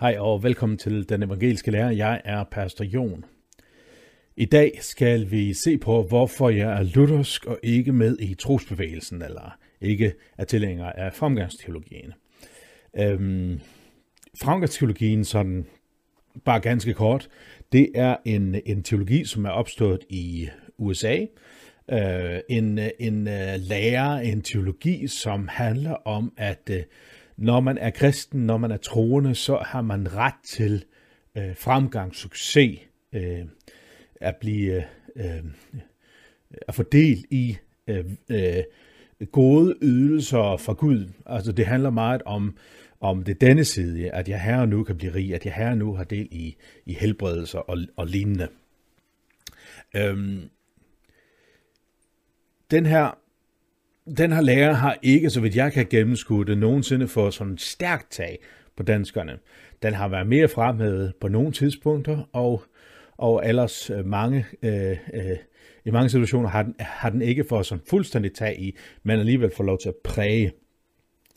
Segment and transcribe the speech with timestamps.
[0.00, 1.90] Hej og velkommen til Den Evangeliske Lærer.
[1.90, 3.24] Jeg er Pastor Jon.
[4.36, 9.22] I dag skal vi se på, hvorfor jeg er luthersk og ikke med i trosbevægelsen,
[9.22, 12.12] eller ikke er tilhænger af fremgangsteologien.
[12.98, 13.60] Øhm,
[14.42, 15.66] fremgangsteologien, sådan
[16.44, 17.28] bare ganske kort,
[17.72, 20.48] det er en, en teologi, som er opstået i
[20.78, 21.26] USA.
[21.90, 26.82] Øh, en en øh, lærer, en teologi, som handler om, at øh,
[27.36, 30.84] når man er kristen, når man er troende, så har man ret til
[31.36, 32.80] øh, fremgang, succes,
[33.12, 33.44] øh,
[34.20, 34.82] at blive øh,
[35.16, 35.44] øh,
[36.68, 38.62] at få del i øh, øh,
[39.32, 41.08] gode ydelser fra Gud.
[41.26, 42.56] Altså det handler meget om,
[43.00, 45.70] om det denne side, at jeg her og nu kan blive rig, at jeg her
[45.70, 48.48] og nu har del i, i helbredelser og, og lignende.
[49.96, 50.50] Øhm,
[52.70, 53.18] den her
[54.16, 58.10] den her lærer har ikke, så vidt jeg kan gennemskue det, nogensinde fået sådan stærkt
[58.10, 58.38] tag
[58.76, 59.38] på danskerne.
[59.82, 62.62] Den har været mere fremhævet på nogle tidspunkter, og,
[63.16, 65.36] og ellers øh, mange, øh, øh,
[65.84, 69.50] i mange situationer har den, har den ikke fået sådan fuldstændig tag i, men alligevel
[69.56, 70.52] får lov til at præge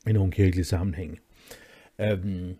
[0.09, 1.17] i nogle kirkelige sammenhænge.
[2.01, 2.55] Øhm,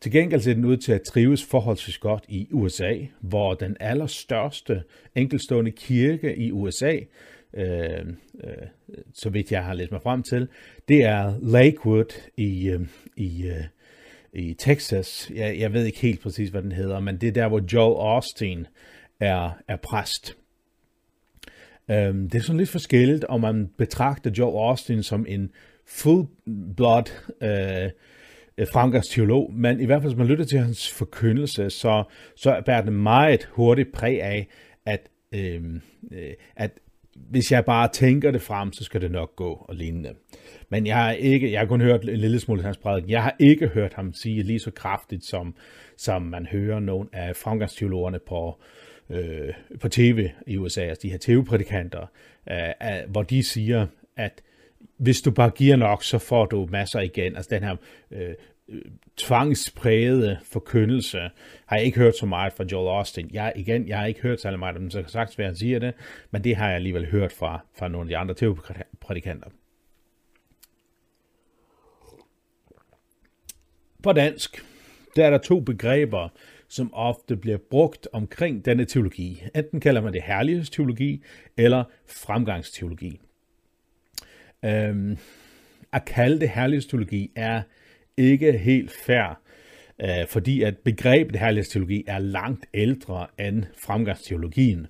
[0.00, 4.82] til gengæld ser den ud til at trives forholdsvis godt i USA, hvor den allerstørste
[5.14, 6.98] enkelstående kirke i USA
[7.54, 8.06] øh,
[8.44, 8.66] øh,
[9.14, 10.48] så vidt jeg har læst mig frem til,
[10.88, 12.80] det er Lakewood i, øh,
[13.16, 13.64] i, øh,
[14.32, 15.30] i Texas.
[15.34, 18.14] Jeg, jeg ved ikke helt præcis, hvad den hedder, men det er der, hvor Joel
[18.14, 18.66] Austin
[19.20, 20.36] er, er præst.
[21.88, 25.50] Um, det er sådan lidt forskelligt, om man betragter Joel Austin som en
[25.86, 27.10] full-blood
[27.42, 27.90] øh,
[28.72, 32.04] fremgangsteolog, men i hvert fald, hvis man lytter til hans forkyndelse, så,
[32.36, 34.48] så bærer det meget hurtigt præg af,
[34.86, 35.80] at, øhm,
[36.12, 36.70] øh, at
[37.30, 40.14] hvis jeg bare tænker det frem, så skal det nok gå og lignende.
[40.68, 43.10] Men jeg har ikke, jeg har kun hørt en lille smule hans prædiken.
[43.10, 45.54] Jeg har ikke hørt ham sige lige så kraftigt, som,
[45.96, 48.60] som man hører nogle af fremgangsteologerne på,
[49.10, 52.06] øh, på tv i USA, altså de her tv-prædikanter,
[52.50, 53.86] øh, hvor de siger,
[54.16, 54.42] at
[54.96, 57.36] hvis du bare giver nok, så får du masser igen.
[57.36, 57.76] Altså den her
[58.10, 58.34] øh,
[59.16, 61.30] tvangsprægede forkyndelse
[61.66, 63.30] har jeg ikke hørt så meget fra Joel Austin.
[63.32, 65.78] Jeg, igen, jeg har ikke hørt særlig meget om dem, så sagt, hvad han siger
[65.78, 65.94] det,
[66.30, 69.48] men det har jeg alligevel hørt fra, fra nogle af de andre tv-prædikanter.
[74.02, 74.64] På dansk,
[75.16, 76.28] der er der to begreber,
[76.68, 79.42] som ofte bliver brugt omkring denne teologi.
[79.54, 81.22] Enten kalder man det herlighedsteologi
[81.56, 83.20] eller fremgangsteologi.
[84.64, 85.18] Øhm,
[85.92, 87.62] at kalde det herlighedsteologi er
[88.20, 89.40] ikke helt fair,
[90.02, 94.86] øh, fordi at begrebet herlighedsteologi er langt ældre end fremgangsteologien.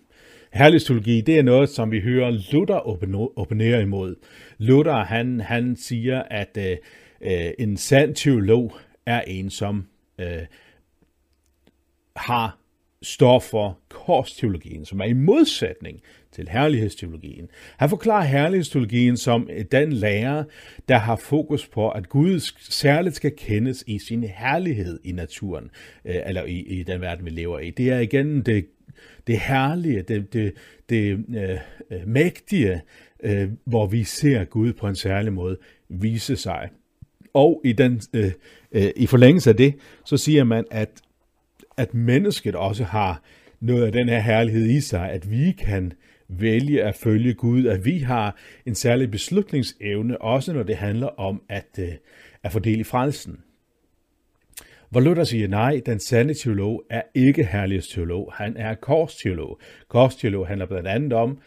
[0.52, 4.16] Herlighedsteologi, det er noget, som vi hører Luther opponere imod.
[4.58, 6.76] Luther, han, han siger, at øh,
[7.20, 8.76] øh, en sand teolog
[9.06, 9.86] er en, som
[10.18, 10.46] øh,
[12.16, 12.58] har
[13.02, 16.00] står for korsteologien, som er i modsætning
[16.32, 17.48] til herlighedsteologien.
[17.76, 20.44] Han forklarer herlighedsteologien som eh, den lærer,
[20.88, 25.70] der har fokus på, at Gud særligt skal kendes i sin herlighed i naturen,
[26.04, 27.70] eh, eller i, i den verden, vi lever i.
[27.70, 28.66] Det er igen det,
[29.26, 30.52] det herlige, det, det,
[30.88, 31.58] det øh,
[32.06, 32.80] mægtige,
[33.22, 35.56] øh, hvor vi ser Gud på en særlig måde
[35.88, 36.68] vise sig.
[37.34, 38.32] Og i, den, øh,
[38.72, 39.74] øh, i forlængelse af det,
[40.04, 40.90] så siger man, at
[41.80, 43.22] at mennesket også har
[43.60, 45.92] noget af den her herlighed i sig, at vi kan
[46.38, 48.36] vælge at følge Gud, at vi har
[48.66, 51.92] en særlig beslutningsevne, også når det handler om at, øh,
[52.42, 53.40] at fordele frelsen.
[54.90, 59.60] Hvor Luther siger nej, den sande teolog er ikke herlighedsteolog, han er korsteolog.
[59.88, 61.38] Korsteolog handler blandt andet om,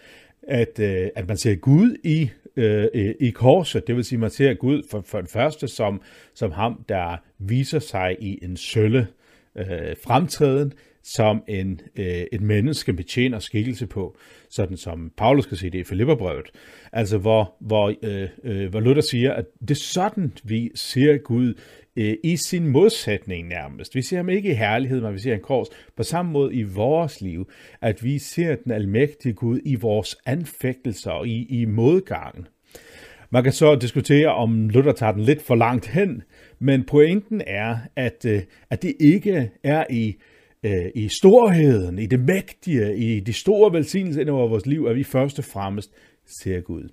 [0.48, 4.30] at, øh, at man ser Gud i, øh, i korset, det vil sige, at man
[4.30, 6.02] ser Gud for, for det første som,
[6.34, 9.08] som ham, der viser sig i en sølle,
[9.56, 10.74] øh, fremtræden,
[11.04, 14.18] som en, øh, et menneske betjener skikkelse på,
[14.50, 16.52] sådan som Paulus kan se det i Filipperbrevet.
[16.94, 21.54] Altså hvor, hvor, øh, øh, hvor Luther siger, at det er sådan, vi ser Gud
[21.96, 23.96] øh, i sin modsætning nærmest.
[23.96, 25.68] Vi ser ham ikke i herlighed, men vi ser en kors.
[25.98, 27.50] På samme måde i vores liv,
[27.82, 32.48] at vi ser den almægtige Gud i vores anfægtelser og i, i modgangen.
[33.30, 36.24] Man kan så diskutere, om Luther tager den lidt for langt hen,
[36.60, 40.16] men pointen er, at, øh, at det ikke er i,
[40.64, 45.04] øh, i storheden, i det mægtige, i de store velsignelser over vores liv, at vi
[45.04, 45.92] først og fremmest
[46.26, 46.90] ser Gud.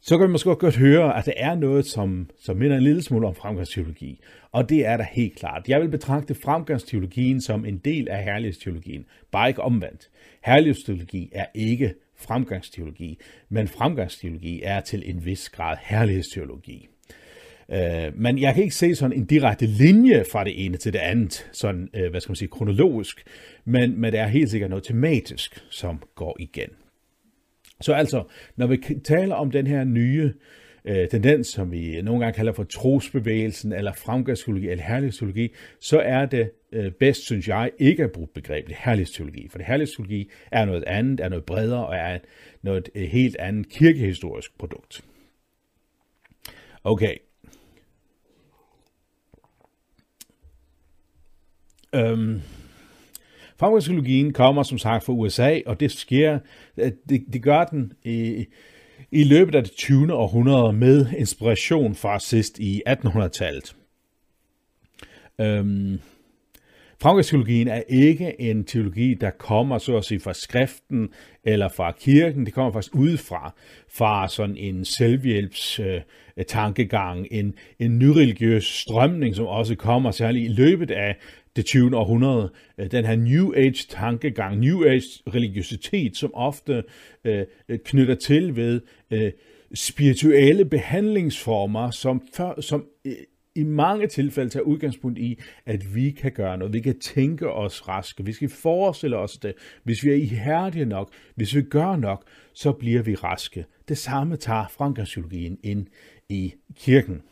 [0.00, 3.02] Så kan vi måske godt høre, at det er noget, som, som minder en lille
[3.02, 4.20] smule om fremgangsteologi.
[4.52, 5.68] Og det er der helt klart.
[5.68, 10.10] Jeg vil betragte fremgangsteologien som en del af herlighedsteologien, bare ikke omvendt.
[10.44, 13.18] Herlighedsteologi er ikke fremgangsteologi,
[13.48, 16.88] men fremgangsteologi er til en vis grad herlighedsteologi.
[17.72, 20.98] Øh, men jeg kan ikke se sådan en direkte linje fra det ene til det
[20.98, 23.24] andet, sådan, øh, hvad skal man sige, kronologisk,
[23.64, 26.68] men, men der er helt sikkert noget tematisk, som går igen.
[27.80, 28.24] Så altså,
[28.56, 30.32] når vi taler om den her nye
[30.84, 36.26] øh, tendens, som vi nogle gange kalder for trosbevægelsen, eller fremgangspsykologi, eller herlighedspsykologi, så er
[36.26, 39.48] det øh, bedst, synes jeg, ikke at bruge begrebet herlighedspsykologi.
[39.48, 42.18] For det herlighedspsykologi er noget andet, er noget bredere, og er
[42.62, 45.04] noget uh, helt andet kirkehistorisk produkt.
[46.84, 47.14] Okay,
[51.94, 52.40] Øhm,
[53.56, 56.38] farmakologien kommer som sagt fra USA, og det sker,
[56.76, 58.46] øh, det, det gør den i,
[59.10, 60.12] i løbet af det 20.
[60.12, 63.76] århundrede med inspiration fra sidst i 1800-tallet.
[65.40, 65.98] Øhm,
[67.02, 71.08] Fremgangsteologien er ikke en teologi, der kommer så at sige fra skriften
[71.44, 72.46] eller fra kirken.
[72.46, 73.54] Det kommer faktisk udefra,
[73.88, 76.00] fra sådan en selvhjælps øh,
[76.48, 81.16] tankegang, en, en nyreligiøs strømning, som også kommer særligt i løbet af
[81.56, 81.96] det 20.
[81.96, 82.52] århundrede.
[82.78, 86.84] Øh, den her New Age tankegang, New Age religiøsitet, som ofte
[87.24, 88.80] øh, øh, knytter til ved
[89.10, 89.32] øh,
[89.74, 93.12] spirituelle behandlingsformer, som, før, som øh,
[93.56, 96.72] i mange tilfælde tager udgangspunkt i, at vi kan gøre noget.
[96.72, 98.24] Vi kan tænke os raske.
[98.24, 98.50] Vi skal
[99.16, 99.54] os det.
[99.82, 102.24] Hvis vi er ihærdige nok, hvis vi gør nok,
[102.54, 103.64] så bliver vi raske.
[103.88, 105.86] Det samme tager fremgangspsykologien ind
[106.28, 107.22] i kirken.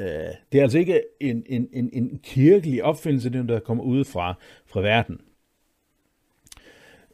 [0.00, 0.06] Øh,
[0.52, 4.34] det er altså ikke en, en, en, en kirkelig opfindelse, det der kommer ud fra,
[4.66, 5.20] fra verden.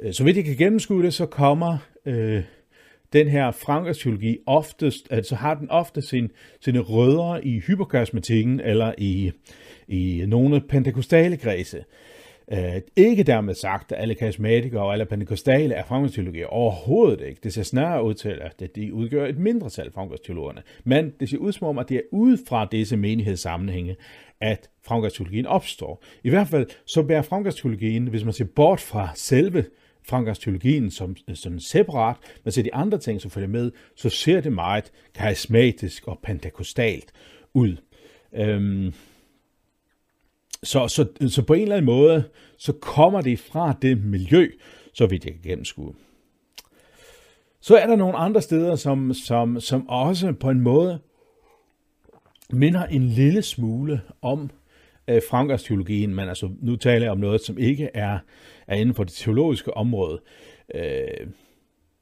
[0.01, 2.43] Øh, så vidt jeg kan gennemskue det, så kommer øh,
[3.13, 6.31] den her frankerteologi oftest, altså har den ofte sin,
[6.61, 9.33] sine rødder i hyperkosmetikken eller i,
[9.89, 11.85] i nogle pentekostale kredse.
[12.53, 16.45] Uh, ikke dermed sagt, at alle karismatikere og alle pentekostale er fremgangsteologi.
[16.45, 17.41] Overhovedet ikke.
[17.43, 20.63] Det ser snarere ud til, at de udgør et mindretal fremgangsteologerne.
[20.85, 23.97] Men det ser ud som om, at det er ud fra disse menighedssammenhænge,
[24.41, 26.05] at fremgangsteologien opstår.
[26.25, 29.65] I hvert fald så bærer fremgangsteologien, hvis man ser bort fra selve
[30.09, 34.53] fremgangsteologien som, som separat, men ser de andre ting, som følger med, så ser det
[34.53, 37.13] meget karismatisk og pentekostalt
[37.55, 37.77] ud.
[38.35, 38.95] Øhm,
[40.63, 42.25] så, så, så på en eller anden måde,
[42.57, 44.49] så kommer det fra det miljø,
[44.93, 45.95] så vidt jeg kan gennemskue.
[47.61, 50.99] Så er der nogle andre steder, som, som, som også på en måde
[52.53, 54.51] minder en lille smule om
[55.09, 58.19] øh, fremgangsteologien, men altså nu taler jeg om noget, som ikke er,
[58.67, 60.21] er inden for det teologiske område.
[60.75, 61.27] Øh,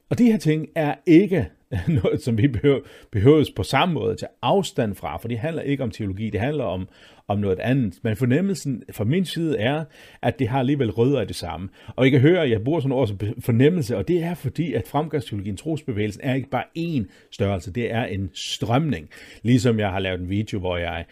[0.09, 1.49] og de her ting er ikke
[2.03, 2.79] noget, som vi behøver,
[3.11, 6.63] behøves på samme måde til afstand fra, for det handler ikke om teologi, det handler
[6.63, 6.89] om,
[7.27, 7.99] om noget andet.
[8.03, 9.83] Men fornemmelsen fra min side er,
[10.21, 11.69] at det har alligevel rødder af det samme.
[11.95, 14.73] Og I kan høre, at jeg bruger sådan ord som fornemmelse, og det er fordi,
[14.73, 19.09] at fremgangsteologien, trosbevægelsen, er ikke bare én størrelse, det er en strømning.
[19.41, 21.05] Ligesom jeg har lavet en video, hvor jeg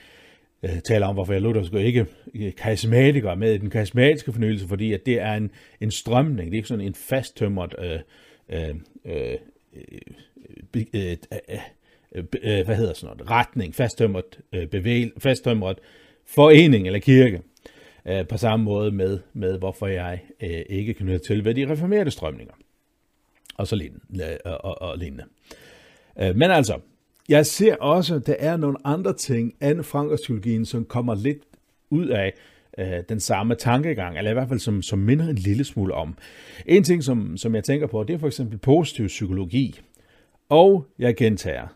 [0.63, 2.05] øh, taler om, hvorfor jeg luthersk og ikke
[2.35, 5.51] øh, karismatikere med den karismatiske fornyelse, fordi at det er en,
[5.81, 7.99] en strømning, det er ikke sådan en fasttømret øh,
[8.49, 8.75] øh,
[9.05, 9.37] øh,
[10.75, 11.59] øh, øh,
[12.15, 15.77] øh, øh, hvad hedder sådan noget, retning, fasttømret, øh, bevægel, fasttømret
[16.25, 17.41] forening eller kirke.
[18.07, 22.11] Øh, på samme måde med, med hvorfor jeg øh, ikke knytter til ved de reformerede
[22.11, 22.53] strømninger.
[23.57, 24.23] Og så lignende.
[24.23, 25.23] Øh, og, og, og lignende.
[26.21, 26.79] Øh, men altså,
[27.29, 31.43] jeg ser også, at der er nogle andre ting end frankersteologien, som kommer lidt
[31.89, 32.33] ud af
[32.77, 36.17] øh, den samme tankegang, eller i hvert fald som, som minder en lille smule om.
[36.65, 39.79] En ting, som, som jeg tænker på, det er for eksempel positiv psykologi.
[40.49, 41.67] Og jeg gentager,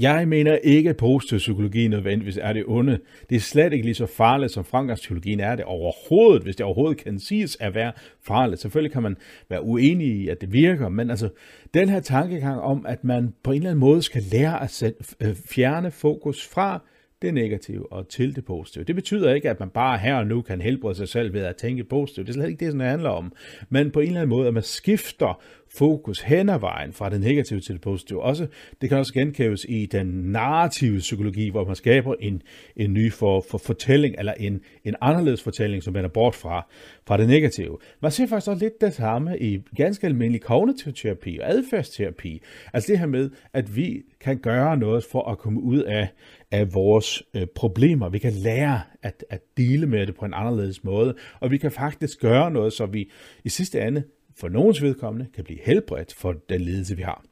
[0.00, 2.98] jeg mener ikke, at positiv psykologi nødvendigvis er det onde.
[3.30, 7.04] Det er slet ikke lige så farligt, som fremgangspsykologien er det overhovedet, hvis det overhovedet
[7.04, 8.60] kan siges at være farligt.
[8.60, 9.16] Selvfølgelig kan man
[9.48, 11.28] være uenig i, at det virker, men altså
[11.74, 15.04] den her tankegang om, at man på en eller anden måde skal lære at sætte,
[15.20, 16.80] øh, fjerne fokus fra
[17.22, 18.84] det negative og til det positive.
[18.84, 21.56] Det betyder ikke, at man bare her og nu kan helbrede sig selv ved at
[21.56, 22.26] tænke positivt.
[22.26, 23.32] Det er slet ikke det, som det handler om.
[23.68, 25.42] Men på en eller anden måde, at man skifter
[25.74, 28.22] fokus hen ad vejen fra det negative til det positive.
[28.22, 28.46] Også,
[28.80, 32.42] det kan også genkæves i den narrative psykologi, hvor man skaber en,
[32.76, 36.66] en ny for, for fortælling, eller en, en anderledes fortælling, som man er bort fra,
[37.06, 37.78] fra det negative.
[38.02, 42.42] Man ser faktisk også lidt det samme i ganske almindelig kognitiv terapi og adfærdsterapi.
[42.72, 46.08] Altså det her med, at vi kan gøre noget for at komme ud af,
[46.50, 48.08] af vores øh, problemer.
[48.08, 51.70] Vi kan lære at, at dele med det på en anderledes måde, og vi kan
[51.70, 53.10] faktisk gøre noget, så vi
[53.44, 54.02] i sidste ende
[54.40, 57.24] for nogens vedkommende kan blive helbredt for den ledelse, vi har.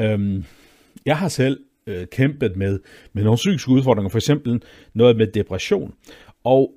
[0.00, 0.44] Øhm,
[1.06, 2.80] jeg har selv øh, kæmpet med,
[3.12, 4.62] med nogle psykiske udfordringer, for eksempel
[4.94, 5.94] noget med depression.
[6.44, 6.74] Og,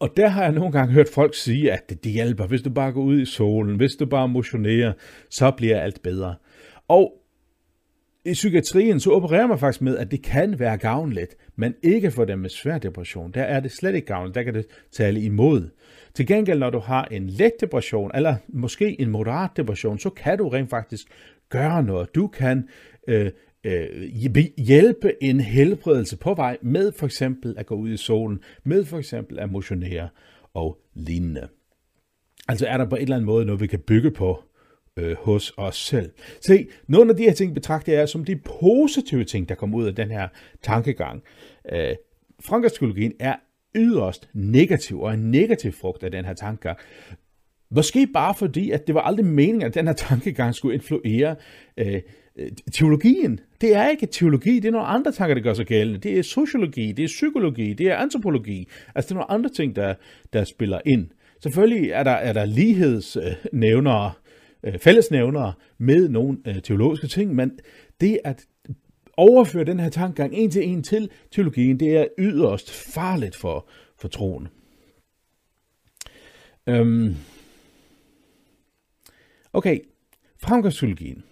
[0.00, 2.70] og der har jeg nogle gange hørt folk sige, at det, det hjælper, hvis du
[2.70, 4.92] bare går ud i solen, hvis du bare motionerer,
[5.30, 6.34] så bliver alt bedre.
[6.88, 7.23] Og
[8.24, 12.24] i psykiatrien så opererer man faktisk med, at det kan være gavnligt, men ikke for
[12.24, 13.32] dem med svær depression.
[13.32, 15.68] Der er det slet ikke gavnligt, der kan det tale imod.
[16.14, 20.38] Til gengæld, når du har en let depression, eller måske en moderat depression, så kan
[20.38, 21.06] du rent faktisk
[21.48, 22.14] gøre noget.
[22.14, 22.68] Du kan
[23.08, 23.30] øh,
[23.64, 23.86] øh,
[24.58, 28.98] hjælpe en helbredelse på vej med for eksempel at gå ud i solen, med for
[28.98, 30.08] eksempel at motionere
[30.54, 31.48] og lignende.
[32.48, 34.44] Altså er der på en eller anden måde noget, vi kan bygge på
[34.98, 36.10] øh, hos os selv.
[36.46, 39.86] Se, nogle af de her ting betragter jeg som de positive ting, der kommer ud
[39.86, 40.28] af den her
[40.62, 41.22] tankegang.
[41.72, 41.94] Øh,
[42.44, 43.36] Frankerspsykologien er
[43.74, 46.78] yderst negativ, og en negativ frugt af den her tankegang.
[47.70, 51.36] Måske bare fordi, at det var aldrig meningen, at den her tankegang skulle influere
[51.76, 52.00] øh,
[52.36, 53.40] øh, teologien.
[53.60, 56.00] Det er ikke teologi, det er nogle andre tanker, der gør sig gældende.
[56.00, 58.68] Det er sociologi, det er psykologi, det er antropologi.
[58.94, 59.94] Altså det er nogle andre ting, der,
[60.32, 61.06] der spiller ind.
[61.42, 64.12] Selvfølgelig er der, er der lighedsnævnere,
[64.64, 67.58] øh, fællesnævnere med nogle øh, teologiske ting, men
[68.00, 68.46] det at
[69.16, 73.68] overføre den her tankegang en til en til teologien, det er yderst farligt for,
[73.98, 74.48] for troen.
[76.66, 77.14] Øhm.
[79.52, 79.80] Okay,
[80.38, 81.24] fremgangsteologien.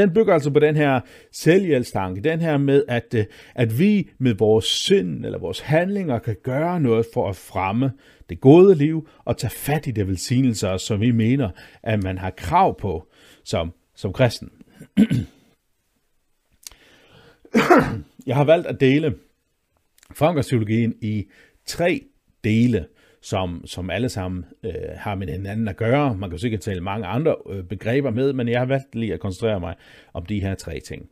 [0.00, 1.00] Den bygger altså på den her
[1.32, 6.36] selvhjælpstanke, den her med, at, øh, at vi med vores sind eller vores handlinger kan
[6.42, 7.92] gøre noget for at fremme
[8.28, 11.50] det gode liv og tage fat i de velsignelser, som vi mener,
[11.82, 13.08] at man har krav på
[13.44, 14.50] som, som kristen.
[18.26, 19.14] Jeg har valgt at dele
[20.14, 21.26] fremgangsteologien i
[21.66, 22.04] tre
[22.44, 22.86] dele,
[23.22, 26.14] som, som alle sammen øh, har med hinanden at gøre.
[26.14, 29.20] Man kan sikkert tale mange andre øh, begreber med, men jeg har valgt lige at
[29.20, 29.74] koncentrere mig
[30.12, 31.08] om de her tre ting.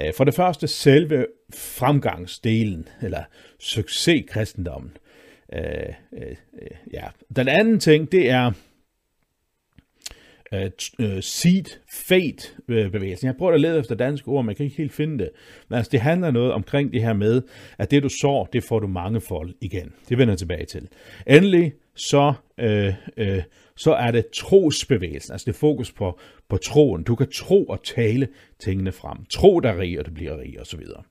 [0.00, 3.22] Øh, for det første selve fremgangsdelen, eller
[3.58, 4.96] succeskristendommen.
[5.52, 5.62] Øh,
[6.12, 7.04] øh, øh, ja.
[7.36, 8.52] Den anden ting, det er
[10.98, 13.26] uh, seed fate øh, bevægelsen.
[13.26, 15.30] Jeg prøver at lede efter danske ord, men jeg kan ikke helt finde det.
[15.68, 17.42] Men altså, det handler noget omkring det her med,
[17.78, 19.92] at det du sår, det får du mange fold igen.
[20.08, 20.88] Det vender jeg tilbage til.
[21.26, 22.32] Endelig, så,
[22.62, 23.42] uh, uh,
[23.76, 26.18] så er det trosbevægelsen, altså det fokus på,
[26.48, 27.02] på troen.
[27.02, 29.24] Du kan tro og tale tingene frem.
[29.30, 31.02] Tro dig rig, og det bliver rig, og så videre.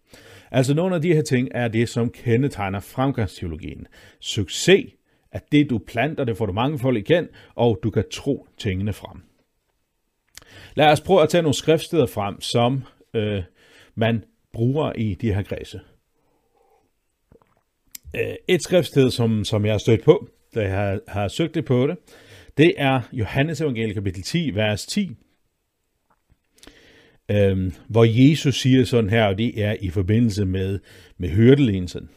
[0.51, 3.87] Altså nogle af de her ting er det, som kendetegner fremgangsteologien.
[4.19, 4.85] Succes,
[5.31, 8.93] at det du planter, det får du mange folk igen, og du kan tro tingene
[8.93, 9.21] frem.
[10.75, 13.43] Lad os prøve at tage nogle skriftsteder frem, som øh,
[13.95, 15.79] man bruger i de her kredse.
[18.15, 21.65] Øh, et skriftsted, som, som jeg har stødt på, da jeg har, har søgt det
[21.65, 21.97] på det,
[22.57, 25.09] det er Johannes evangeliet kapitel 10, vers 10,
[27.31, 30.79] øhm, hvor Jesus siger sådan her, og det er i forbindelse med,
[31.17, 32.09] med hørtelinsen.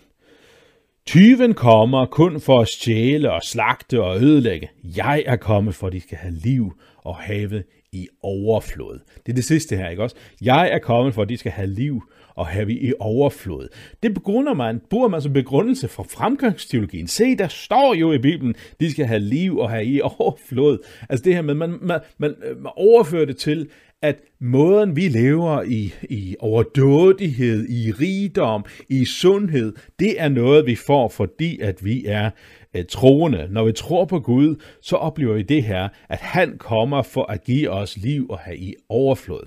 [1.07, 4.71] Tyven kommer kun for at stjæle og slagte og ødelægge.
[4.97, 8.99] Jeg er kommet for, at de skal have liv og have i overflod.
[9.27, 10.17] Det er det sidste her, ikke også?
[10.43, 12.03] Jeg er kommet for, at de skal have liv
[12.37, 13.69] og have i overflod.
[14.03, 17.07] Det begrunder man, bruger man som begrundelse for fremgangsteologien.
[17.07, 20.79] Se, der står jo i Bibelen, de skal have liv og have i overflod.
[21.09, 23.69] Altså det her med, man, man, man, øh, man overfører det til,
[24.03, 30.75] at måden vi lever i, i overdådighed, i rigdom, i sundhed, det er noget vi
[30.75, 32.31] får, fordi at vi er
[32.77, 33.49] Øh, troende.
[33.51, 37.45] Når vi tror på Gud, så oplever vi det her, at han kommer for at
[37.45, 39.47] give os liv og have i overflod.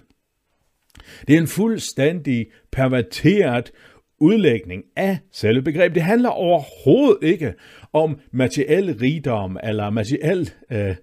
[1.27, 3.71] Det er en fuldstændig perverteret
[4.19, 5.95] udlægning af selve begrebet.
[5.95, 7.53] Det handler overhovedet ikke
[7.93, 10.95] om materiel rigdom eller materiel øh,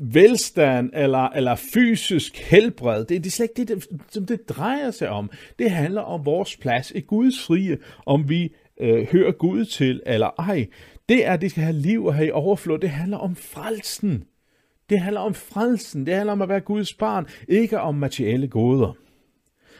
[0.00, 3.04] velstand eller, eller fysisk helbred.
[3.04, 5.30] Det, det er slet ikke det, som det drejer sig om.
[5.58, 10.30] Det handler om vores plads i Guds rige, om vi øh, hører Gud til eller
[10.38, 10.66] ej.
[11.08, 12.78] Det er, at de skal have liv og have i overflod.
[12.78, 14.24] Det handler om frelsen.
[14.90, 16.06] Det handler om frelsen.
[16.06, 18.92] Det handler om at være Guds barn, ikke om materielle goder.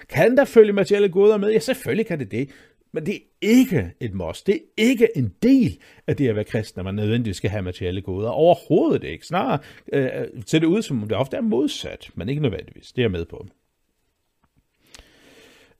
[0.09, 1.53] Kan der følge materielle goder med?
[1.53, 2.51] Ja, selvfølgelig kan det det.
[2.93, 4.47] Men det er ikke et must.
[4.47, 7.63] Det er ikke en del af det at være kristen, at man nødvendigvis skal have
[7.63, 8.29] materielle goder.
[8.29, 9.27] Overhovedet ikke.
[9.27, 9.59] Snarere
[9.93, 10.11] øh,
[10.47, 12.93] ser det ud, som om det ofte er modsat, men ikke nødvendigvis.
[12.93, 13.47] Det er jeg med på.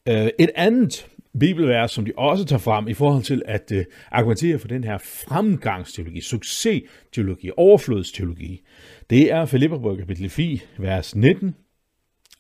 [0.09, 4.59] Øh, et andet bibelvers, som de også tager frem i forhold til at øh, argumentere
[4.59, 8.61] for den her fremgangsteologi, succesteologi, overflodsteologi,
[9.11, 11.55] det er Filipperbrevet kapitel 4, vers 19,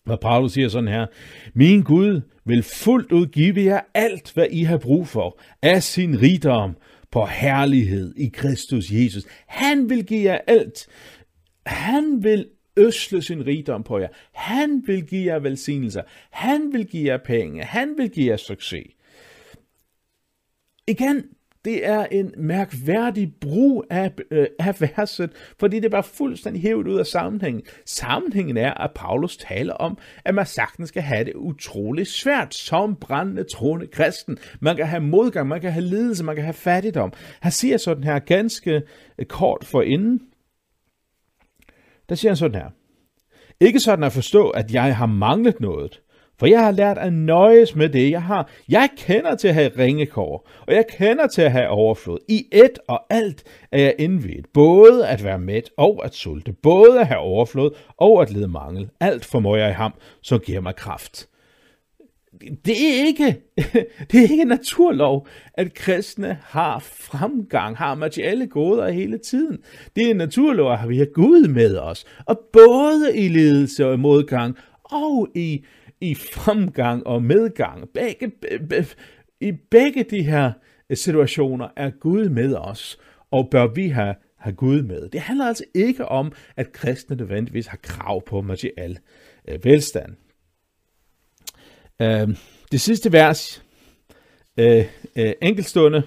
[0.05, 1.07] hvor Paulus siger sådan her,
[1.55, 6.23] Min Gud vil fuldt ud give jer alt, hvad I har brug for, af sin
[6.23, 6.77] rigdom
[7.11, 9.25] på herlighed i Kristus Jesus.
[9.47, 10.87] Han vil give jer alt.
[11.67, 12.47] Han vil
[12.79, 14.09] øsle sin rigdom på jer.
[14.33, 16.03] Han vil give jer velsignelser.
[16.31, 17.65] Han vil give jer penge.
[17.65, 18.87] Han vil give jer succes.
[20.87, 21.25] Igen,
[21.65, 26.87] Det er en mærkværdig brug af, øh, af verset, fordi det er bare fuldstændig hævet
[26.89, 27.63] ud af sammenhængen.
[27.87, 32.97] Sammenhængen er, at Paulus taler om, at man sagtens skal have det utroligt svært som
[32.97, 34.39] brændende troende kristen.
[34.61, 37.13] Man kan have modgang, man kan have lidelse, man kan have fattigdom.
[37.41, 38.83] Han siger sådan her ganske
[39.19, 40.21] øh, kort for inden.
[42.09, 42.71] Der siger han sådan her.
[43.61, 46.01] Ikke sådan at forstå, at jeg har manglet noget,
[46.39, 48.51] for jeg har lært at nøjes med det, jeg har.
[48.69, 52.19] Jeg kender til at have ringekår, og jeg kender til at have overflod.
[52.29, 54.47] I et og alt er jeg indvidet.
[54.55, 56.53] Både at være mæt og at sulte.
[56.53, 58.91] Både at have overflod og at lide mangel.
[59.01, 61.29] Alt formår jeg i ham, som giver mig kraft.
[62.41, 63.41] Det er ikke,
[64.13, 69.59] det er ikke en naturlov, at kristne har fremgang, har materielle goder hele tiden.
[69.97, 72.05] Det er en naturlov, at vi har Gud med os.
[72.27, 75.65] Og både i ledelse og modgang, og i
[76.01, 77.89] i fremgang og medgang.
[77.95, 78.31] Begge,
[78.69, 78.87] be,
[79.41, 80.53] I begge de her
[80.91, 82.99] eh, situationer er Gud med os,
[83.31, 85.09] og bør vi have, have Gud med.
[85.09, 88.99] Det handler altså ikke om, at kristne nødvendigvis har krav på materiel
[89.49, 90.17] eh, velstand.
[92.03, 92.29] Øh,
[92.73, 93.63] det sidste vers,
[94.57, 94.85] øh,
[95.17, 96.03] øh, enkeltstående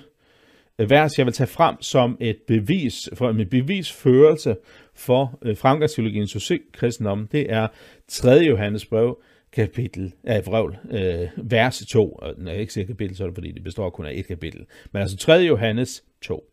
[0.79, 4.55] øh, vers, jeg vil tage frem som et bevis, for en bevisførelse
[4.95, 7.67] for øh, fremgangsteologiens kristendom, det er
[8.07, 8.29] 3.
[8.29, 9.21] Johannes brev,
[9.51, 12.11] kapitel, af vrøvl, øh, vers 2.
[12.11, 14.27] Og når jeg ikke siger kapitel, så er det fordi, det består kun af et
[14.27, 14.65] kapitel.
[14.91, 15.33] Men altså 3.
[15.33, 16.43] Johannes 2.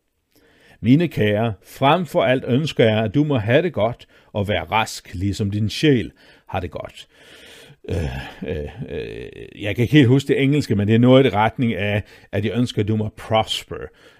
[0.81, 4.63] Mine kære, frem for alt ønsker jeg, at du må have det godt og være
[4.63, 6.11] rask, ligesom din sjæl
[6.47, 7.07] har det godt.
[7.91, 7.95] Øh
[8.47, 11.29] øh, øh, øh, jeg kan ikke helt huske det engelske, men det er noget i
[11.29, 13.75] retning af, at jeg ønsker, at du må prosper.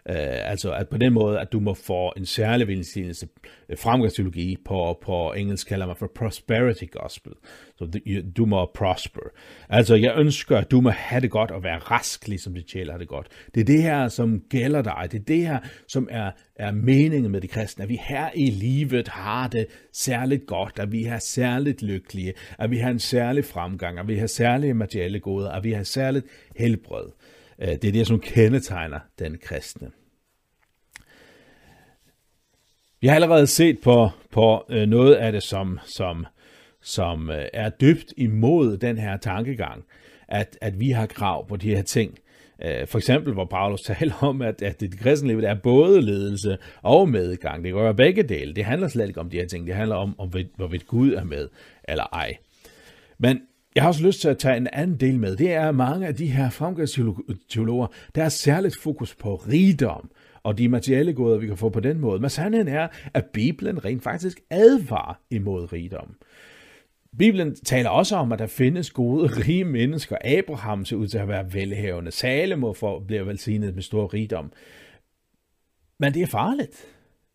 [0.10, 3.28] Øh, altså at på den måde, at du må få en særlig velsignelse,
[3.70, 7.32] øh, fremgangsteologi på, på engelsk kalder man for prosperity gospel.
[7.78, 8.00] Så du,
[8.38, 9.20] du må prosper.
[9.70, 12.92] Altså jeg ønsker, at du må have det godt og være rask, ligesom dit sjæl
[12.92, 13.28] har det godt.
[13.56, 15.08] Det er det her, som gælder dig.
[15.12, 17.84] Det er det her, som er, er meningen med de kristne.
[17.84, 22.72] At vi her i livet har det særligt godt, at vi er særligt lykkelige, at
[22.72, 26.26] vi har en særlig fremgang, at vi har særlige materielle goder, at vi har særligt
[26.56, 27.06] helbred.
[27.62, 29.92] Øh, det er det, som kendetegner den kristne.
[33.02, 36.26] Vi har allerede set på, på øh, noget af det, som, som,
[36.82, 39.84] som øh, er dybt imod den her tankegang,
[40.28, 42.20] at, at vi har krav på de her ting.
[42.66, 46.58] Øh, for eksempel, hvor Paulus taler om, at, at det kristne liv er både ledelse
[46.82, 47.64] og medgang.
[47.64, 48.54] Det gør begge dele.
[48.54, 49.68] Det handler slet ikke om de her ting.
[49.68, 51.48] Det handler om, om hvorvidt Gud er med
[51.84, 52.38] eller ej.
[53.18, 53.40] Men
[53.76, 55.36] jeg har også lyst til at tage en anden del med.
[55.36, 60.12] Det er mange af de her fremgangsteologer, der er særligt fokus på rigdom
[60.44, 62.20] og de materielle goder, vi kan få på den måde.
[62.20, 66.16] Men sandheden er, at Bibelen rent faktisk advarer imod rigdom.
[67.18, 70.18] Bibelen taler også om, at der findes gode, rige mennesker.
[70.26, 72.12] Abraham ser ud til at være velhavende.
[72.12, 74.52] Salomo for, bliver velsignet med stor rigdom.
[76.00, 76.88] Men det er farligt.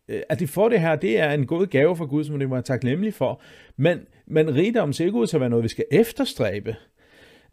[0.09, 2.47] Øh, at de får det her, det er en god gave fra Gud, som de
[2.47, 3.43] må være taknemmelige for.
[3.77, 6.77] Men, men rigdom ser ikke ud til at være noget, vi skal efterstræbe.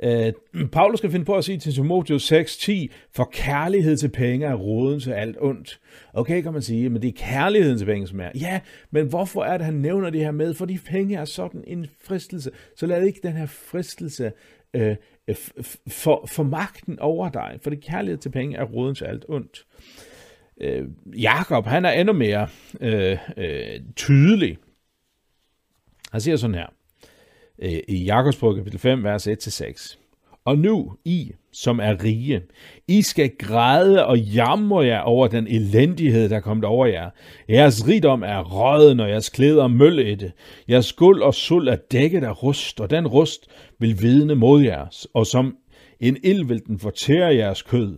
[0.05, 4.53] Uh, Paulus skal finde på at sige til Timotheus 6.10, for kærlighed til penge er
[4.53, 5.79] roden til alt ondt.
[6.13, 8.29] Okay, kan man sige, men det er kærligheden til penge, som er.
[8.35, 8.59] Ja,
[8.91, 10.53] men hvorfor er det, han nævner det her med?
[10.53, 12.51] Fordi penge er sådan en fristelse.
[12.77, 14.31] Så lad ikke den her fristelse
[14.73, 14.95] øh,
[15.87, 17.59] for, for magten over dig.
[17.63, 19.65] For det kærlighed til penge er roden til alt ondt.
[20.61, 22.47] Øh, Jakob, han er endnu mere
[22.81, 24.57] øh, øh, tydelig.
[26.11, 26.67] Han siger sådan her,
[27.61, 29.97] øh, i Jakobsbrug kapitel 5, vers 1-6.
[30.45, 32.41] Og nu, I, som er rige,
[32.87, 37.09] I skal græde og jamre jer over den elendighed, der er kommet over jer.
[37.49, 40.31] Jeres rigdom er røden, og jeres klæder møllette.
[40.69, 43.47] Jeres guld og suld er dækket af rust, og den rust
[43.79, 45.55] vil vidne mod jer, og som
[45.99, 47.97] en ild vil den fortære jeres kød.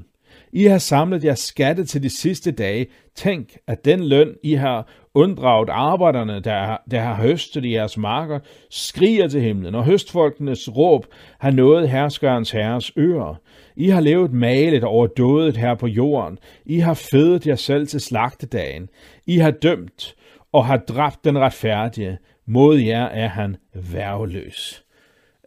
[0.55, 2.87] I har samlet jeres skatte til de sidste dage.
[3.15, 8.39] Tænk, at den løn, I har unddraget arbejderne, der, der har høstet i jeres marker,
[8.69, 11.05] skriger til himlen, og høstfolkenes råb
[11.39, 13.35] har nået herskerens herres ører.
[13.75, 16.37] I har levet malet over dødet her på jorden.
[16.65, 18.89] I har fødet jer selv til slagtedagen.
[19.27, 20.15] I har dømt
[20.51, 22.17] og har dræbt den retfærdige.
[22.47, 24.83] Mod jer er han værveløs.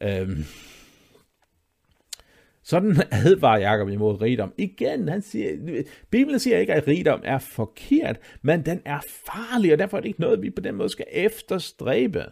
[0.02, 0.44] Øhm,
[2.66, 4.52] sådan advarer Jakob imod rigdom.
[4.58, 9.78] Igen, han siger, Bibelen siger ikke, at rigdom er forkert, men den er farlig, og
[9.78, 12.24] derfor er det ikke noget, vi på den måde skal efterstræbe.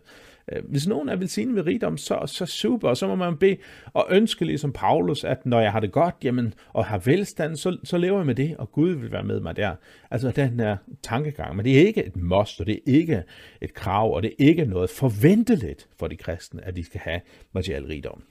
[0.53, 3.57] Øh, hvis nogen er velsignet ved rigdom, så, så super, og så må man bede
[3.93, 7.77] og ønske ligesom Paulus, at når jeg har det godt, jamen, og har velstand, så,
[7.85, 9.75] så lever jeg med det, og Gud vil være med mig der.
[10.11, 13.23] Altså den her tankegang, men det er ikke et must, og det er ikke
[13.61, 17.21] et krav, og det er ikke noget forventeligt for de kristne, at de skal have
[17.53, 18.23] materiel rigdom.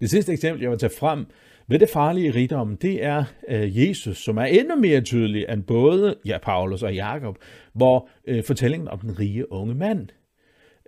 [0.00, 1.26] Det sidste eksempel, jeg vil tage frem
[1.68, 6.14] ved det farlige rigdom, det er øh, Jesus, som er endnu mere tydelig end både
[6.26, 7.38] ja, Paulus og Jakob,
[7.72, 10.08] hvor øh, fortællingen om den rige unge mand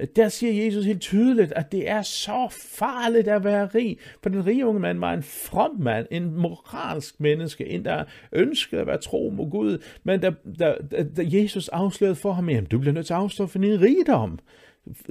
[0.00, 3.98] øh, der siger Jesus helt tydeligt, at det er så farligt at være rig.
[4.22, 8.80] For den rige unge mand var en from mand, en moralsk menneske, en der ønskede
[8.80, 9.82] at være tro mod Gud.
[10.04, 10.74] Men da, da,
[11.16, 14.38] da Jesus afslørede for ham, at du bliver nødt til at afstå for din rigdom,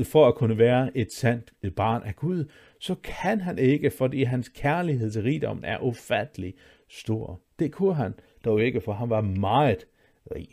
[0.04, 2.46] for at kunne være et sandt barn af Gud,
[2.80, 5.24] så kan han ikke, fordi hans kærlighed til
[5.64, 6.54] er ufattelig
[6.90, 7.42] stor.
[7.60, 8.14] Det kunne han
[8.46, 9.88] dog ikke, for han var meget
[10.36, 10.48] rig.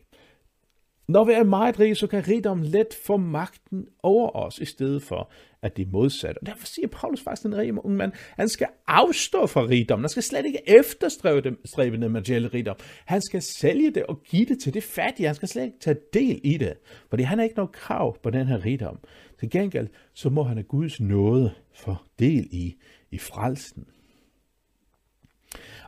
[1.08, 5.02] Når vi er meget rige, så kan rigdommen let få magten over os, i stedet
[5.02, 5.30] for
[5.64, 6.38] at det modsatte.
[6.38, 10.00] Og derfor siger Paulus faktisk, den rige unge mand, han skal afstå fra rigdom.
[10.00, 12.76] Han skal slet ikke efterstræbe stræbe den materielle rigdom.
[13.04, 15.26] Han skal sælge det og give det til det fattige.
[15.26, 16.74] Han skal slet ikke tage del i det,
[17.10, 18.98] fordi han har ikke noget krav på den her rigdom.
[19.40, 22.76] Til gengæld, så må han af Guds nåde for del i,
[23.10, 23.86] i frelsen.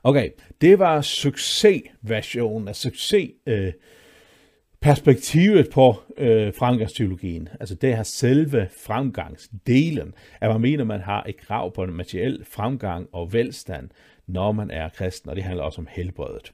[0.04, 3.72] Okay, det var succesversionen af succes, øh,
[4.86, 11.36] perspektivet på øh, fremgangsteologien, altså det her selve fremgangsdelen, at man mener, man har et
[11.36, 13.90] krav på en materiel fremgang og velstand,
[14.26, 16.52] når man er kristen, og det handler også om helbredet.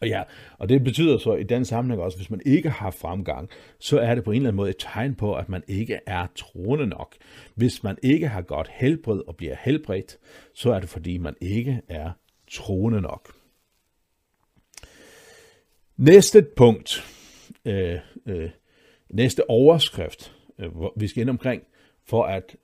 [0.00, 0.22] Og ja,
[0.58, 3.48] og det betyder så i den sammenhæng også, hvis man ikke har fremgang,
[3.80, 6.26] så er det på en eller anden måde et tegn på, at man ikke er
[6.36, 7.14] troende nok.
[7.54, 10.18] Hvis man ikke har godt helbred og bliver helbredt,
[10.54, 12.10] så er det fordi, man ikke er
[12.50, 13.37] troende nok.
[15.98, 17.04] Næste punkt,
[17.64, 18.50] øh, øh,
[19.10, 21.62] næste overskrift, øh, hvor vi skal ind omkring,
[22.04, 22.56] for at,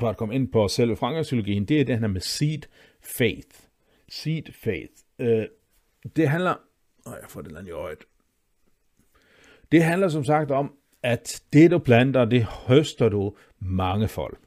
[0.00, 2.62] for at komme ind på selve frankerpsykologien, det er den her med seed
[3.18, 3.48] faith.
[4.08, 4.92] Seed faith.
[5.18, 5.46] Øh,
[6.16, 6.54] det handler...
[7.06, 7.98] Åh, jeg får det land i øjet.
[9.72, 14.38] Det handler som sagt om, at det du planter, det høster du mange folk.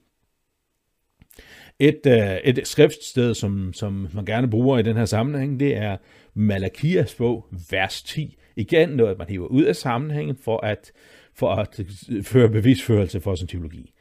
[1.79, 5.97] Et, øh, et skriftsted, som, som man gerne bruger i den her sammenhæng, det er
[6.35, 8.37] Malakias bog, vers 10.
[8.55, 10.91] Igen noget, man hiver ud af sammenhængen for at,
[11.35, 11.79] for at
[12.23, 13.91] føre bevisførelse for sin teologi.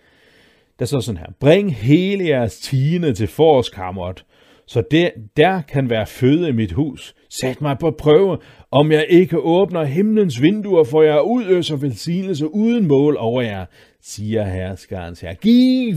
[0.78, 1.32] Der står sådan her.
[1.40, 4.24] Bring hele jeres tiende til forårskammeret,
[4.66, 7.14] så det, der kan være føde i mit hus.
[7.40, 8.38] Sæt mig på prøve,
[8.70, 13.66] om jeg ikke åbner himlens vinduer, for jeg udøser velsignelse uden mål over jer,
[14.00, 15.34] siger herskarens her.
[15.34, 15.96] Giv,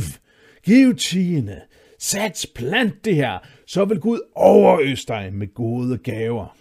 [0.64, 1.62] giv tiende,
[2.00, 6.58] Sats plant det her, så vil Gud overøse dig med gode gaver.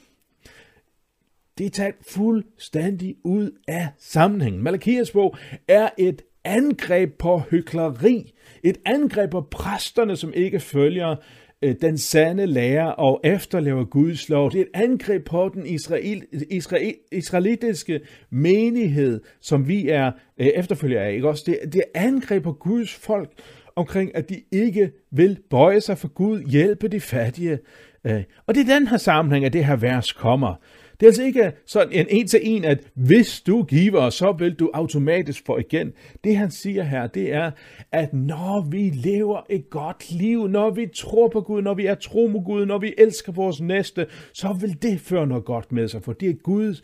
[1.59, 4.63] Det er talt fuldstændig ud af sammenhængen.
[4.63, 5.37] Malakias bog
[5.69, 8.33] er et angreb på hykleri.
[8.63, 11.17] Et angreb på præsterne, som ikke følger
[11.63, 14.51] øh, den sande lære og efterlever Guds lov.
[14.51, 21.05] Det er et angreb på den israel, israel, israelitiske menighed, som vi er øh, efterfølgere
[21.05, 21.13] af.
[21.13, 21.29] Ikke?
[21.29, 23.31] Også det, det er angreb på Guds folk,
[23.77, 27.59] omkring, at de ikke vil bøje sig for Gud, hjælpe de fattige.
[28.05, 30.55] Øh, og det er den her sammenhæng, at det her vers kommer.
[31.01, 34.55] Det er altså ikke sådan en en til en, at hvis du giver, så vil
[34.55, 35.93] du automatisk få igen.
[36.25, 37.51] Det han siger her, det er,
[37.93, 41.95] at når vi lever et godt liv, når vi tror på Gud, når vi er
[41.95, 45.89] tro mod Gud, når vi elsker vores næste, så vil det føre noget godt med
[45.89, 46.83] sig, for det er Guds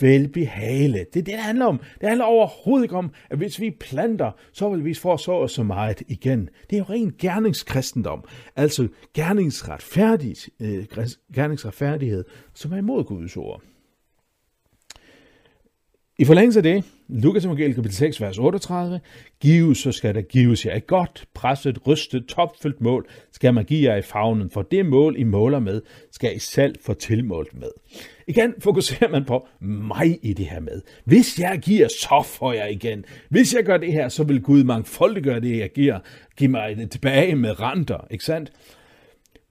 [0.00, 0.98] velbehale.
[0.98, 1.80] Det er det, det handler om.
[2.00, 5.62] Det handler overhovedet ikke om, at hvis vi planter, så vil vi få så så
[5.62, 6.48] meget igen.
[6.70, 8.24] Det er jo ren gerningskristendom.
[8.56, 10.86] Altså gerningsretfærdighed, øh,
[11.34, 13.62] gerningsretfærdighed, som er imod Guds ord.
[16.18, 19.00] I forlængelse af det, Lukas evangeliet kapitel 6, vers 38,
[19.40, 23.90] Gives, så skal der gives jer et godt, presset, rystet, topfyldt mål, skal man give
[23.90, 27.68] jer i favnen, for det mål, I måler med, skal I selv få tilmålt med.
[28.26, 30.82] Igen fokuserer man på mig i det her med.
[31.04, 33.04] Hvis jeg giver, så får jeg igen.
[33.28, 35.98] Hvis jeg gør det her, så vil Gud mangfoldiggøre det, jeg giver.
[36.36, 38.52] Giv mig det tilbage med renter, ikke sandt?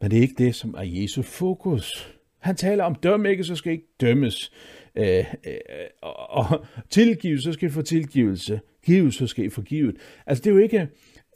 [0.01, 2.13] Men det er ikke det, som er Jesu fokus.
[2.39, 4.51] Han taler om, døm ikke, så skal ikke dømmes.
[4.97, 5.53] Øh, øh,
[6.01, 8.59] og, og tilgive, så skal I få tilgivelse.
[8.85, 9.95] Giv, så skal I få givet.
[10.25, 10.87] Altså, det er jo ikke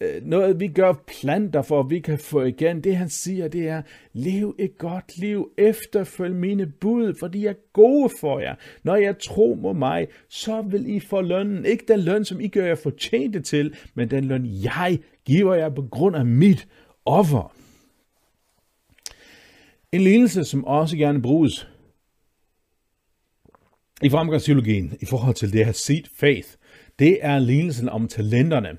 [0.02, 2.84] øh, noget, vi gør planter for, at vi kan få igen.
[2.84, 3.82] Det han siger, det er,
[4.14, 8.56] lev et godt liv, efterfølg mine bud, for de er gode for jer.
[8.84, 11.66] Når jeg tror mod mig, så vil I få lønnen.
[11.66, 15.70] Ikke den løn, som I gør jer fortjente til, men den løn, jeg giver jer
[15.70, 16.68] på grund af mit
[17.06, 17.54] offer.
[19.92, 21.68] En lignelse, som også gerne bruges
[24.04, 26.50] i fremgangsteologien i forhold til det her seed faith,
[27.00, 28.70] det er lignelsen om talenterne.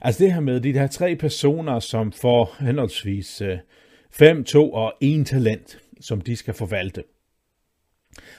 [0.00, 3.58] Altså det her med de her tre personer, som får henholdsvis øh,
[4.10, 7.02] 5, 2 og 1 talent, som de skal forvalte.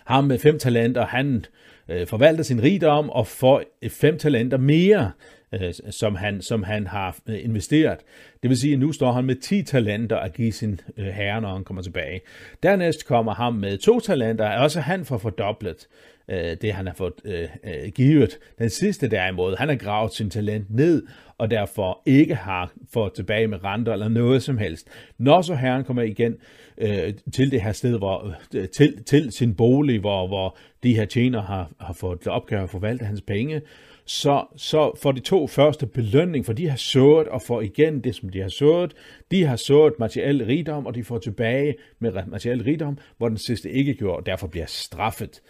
[0.06, 1.46] Ham med fem talenter, han
[1.90, 5.12] øh, forvalter sin rigdom og får øh, fem talenter mere
[5.52, 8.00] øh, som, han, som han har øh, investeret.
[8.44, 11.42] Det vil sige, at nu står han med 10 talenter at give sin øh, herre,
[11.42, 12.22] når han kommer tilbage.
[12.64, 15.88] Dernæst kommer han med to talenter, også han får fordoblet
[16.30, 18.38] øh, det, han har fået øh, øh, givet.
[18.60, 21.04] Den sidste derimod, han har gravet sin talent ned,
[21.38, 24.88] og derfor ikke har fået tilbage med renter eller noget som helst.
[25.18, 26.36] Når så herren kommer igen
[26.78, 31.06] øh, til det her sted, hvor, øh, til, til sin bolig, hvor, hvor de her
[31.06, 33.62] tjener har, har fået opgave at forvalte hans penge,
[34.06, 38.16] så, så får de to første belønning, for de har sået og får igen det,
[38.16, 38.94] som de har sået.
[39.32, 43.72] De har sået materiel rigdom, og de får tilbage med materiel rigdom, hvor den sidste
[43.72, 45.42] ikke gjorde, og derfor bliver straffet.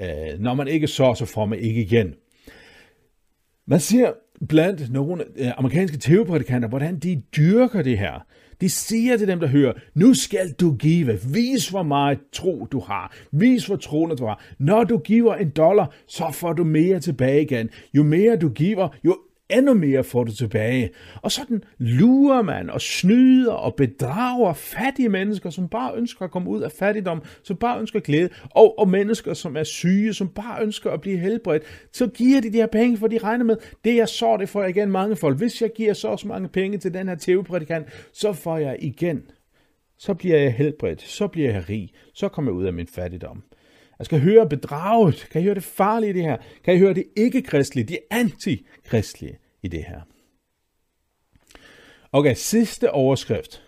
[0.00, 2.14] Øh, når man ikke så, så får man ikke igen.
[3.66, 4.12] Man ser
[4.48, 8.26] blandt nogle øh, amerikanske teoprædikanter, hvordan de dyrker det her.
[8.62, 11.18] De siger til dem, der hører, nu skal du give.
[11.32, 13.16] Vis, hvor meget tro du har.
[13.32, 14.44] Vis, hvor troende du har.
[14.58, 17.70] Når du giver en dollar, så får du mere tilbage igen.
[17.94, 19.16] Jo mere du giver, jo
[19.52, 20.90] endnu mere får du tilbage.
[21.22, 26.50] Og sådan lurer man og snyder og bedrager fattige mennesker, som bare ønsker at komme
[26.50, 30.62] ud af fattigdom, som bare ønsker glæde, og, og mennesker, som er syge, som bare
[30.62, 31.62] ønsker at blive helbredt.
[31.92, 34.60] Så giver de de her penge, for de regner med, det jeg så, det får
[34.60, 35.38] jeg igen mange folk.
[35.38, 39.22] Hvis jeg giver så også mange penge til den her tv-prædikant, så får jeg igen.
[39.98, 43.42] Så bliver jeg helbredt, så bliver jeg rig, så kommer jeg ud af min fattigdom.
[43.98, 45.28] Jeg skal høre bedraget.
[45.32, 46.36] Kan I høre det farlige i det her?
[46.64, 49.38] Kan I høre det ikke-kristlige, det antikristlige?
[49.62, 50.00] I det her?
[52.12, 53.62] Okay, sidste overskrift,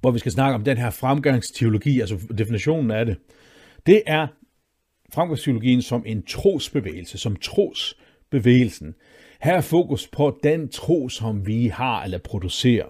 [0.00, 3.18] hvor vi skal snakke om den her fremgangsteologi, altså definitionen af det,
[3.86, 4.26] det er
[5.12, 8.94] fremgangsteologien som en trosbevægelse, som trosbevægelsen.
[9.40, 12.86] Her er fokus på den tro, som vi har eller producerer.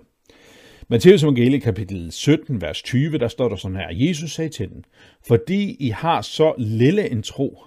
[0.89, 4.85] Matteus evangelie kapitel 17, vers 20, der står der sådan her, Jesus sagde til dem,
[5.27, 7.65] fordi I har så lille en tro,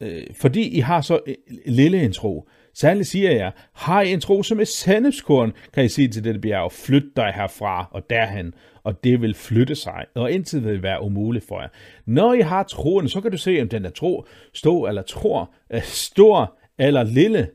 [0.00, 1.34] øh, fordi I har så øh,
[1.66, 5.88] lille en tro, særligt siger jeg, har I en tro som et sandhedskorn, kan I
[5.88, 10.32] sige til dette bjerg, flyt dig herfra og derhen, og det vil flytte sig, og
[10.32, 11.68] intet vil være umuligt for jer.
[12.06, 15.54] Når I har troen, så kan du se, om den er tro, stå eller tror,
[15.72, 17.48] øh, stor eller lille.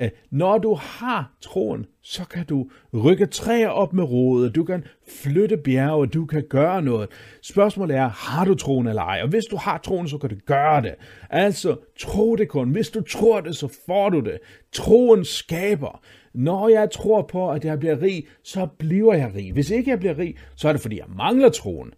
[0.00, 2.70] Øh, når du har troen, så kan du
[3.04, 7.08] rykke træer op med rodet, du kan flytte bjerge, du kan gøre noget.
[7.42, 9.20] Spørgsmålet er, har du troen eller ej?
[9.22, 10.94] Og hvis du har troen, så kan du gøre det.
[11.30, 12.70] Altså, tro det kun.
[12.70, 14.38] Hvis du tror det, så får du det.
[14.72, 16.02] Troen skaber.
[16.34, 19.52] Når jeg tror på, at jeg bliver rig, så bliver jeg rig.
[19.52, 21.92] Hvis ikke jeg bliver rig, så er det fordi, jeg mangler troen.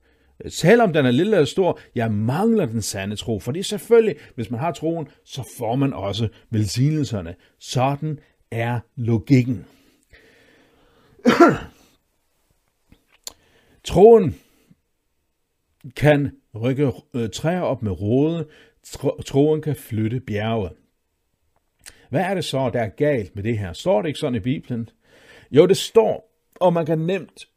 [0.49, 3.41] Selvom den er lille eller stor, jeg mangler den sande tro.
[3.41, 7.35] Fordi selvfølgelig, hvis man har troen, så får man også velsignelserne.
[7.59, 8.19] Sådan
[8.51, 9.65] er logikken.
[13.85, 14.35] Troen
[15.97, 18.47] kan rykke øh, træer op med råde.
[19.27, 20.71] Troen kan flytte bjerge.
[22.11, 23.73] Hvad er det så, der er galt med det her?
[23.73, 24.89] Står det ikke sådan i Bibelen?
[25.51, 27.49] Jo, det står, og man kan nemt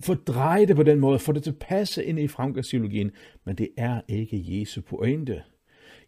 [0.00, 3.10] fordreje det på den måde, få det til at passe ind i fremgangsteologien,
[3.44, 5.42] men det er ikke Jesu pointe.